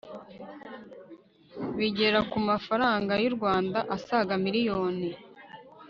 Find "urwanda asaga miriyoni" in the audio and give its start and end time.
3.29-5.09